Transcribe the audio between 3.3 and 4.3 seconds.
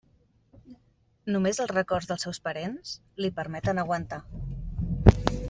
permeten aguantar.